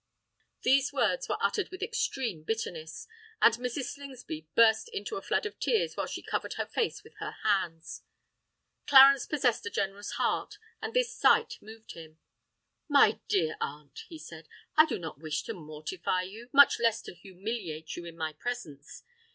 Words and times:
These 0.63 0.91
words 0.91 1.29
were 1.29 1.37
uttered 1.39 1.69
with 1.69 1.83
extreme 1.83 2.41
bitterness—and 2.41 3.53
Mrs. 3.57 3.93
Slingsby 3.93 4.47
burst 4.55 4.89
into 4.89 5.15
a 5.15 5.21
flood 5.21 5.45
of 5.45 5.59
tears, 5.59 5.95
while 5.95 6.07
she 6.07 6.23
covered 6.23 6.53
her 6.53 6.65
face 6.65 7.03
with 7.03 7.13
her 7.19 7.33
hands. 7.43 8.01
Clarence 8.87 9.27
possessed 9.27 9.63
a 9.67 9.69
generous 9.69 10.13
heart; 10.13 10.57
and 10.81 10.95
this 10.95 11.13
sight 11.15 11.59
moved 11.61 11.91
him. 11.91 12.17
"My 12.89 13.19
dear 13.27 13.55
aunt," 13.61 14.05
he 14.09 14.17
said, 14.17 14.47
"I 14.75 14.87
do 14.87 14.97
not 14.97 15.19
wish 15.21 15.43
to 15.43 15.53
mortify 15.53 16.23
you—much 16.23 16.79
less 16.79 17.03
to 17.03 17.13
humiliate 17.13 17.95
you 17.95 18.03
in 18.05 18.17
my 18.17 18.33
presence. 18.33 19.03